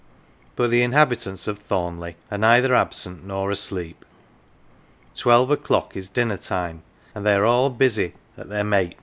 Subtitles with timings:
[0.55, 4.03] But the inhabitants of Thornleish are O neither absent nor asleep;
[5.13, 6.81] twelve o'clock is" dinner time"
[7.13, 8.97] and they are all busy at their" mate.""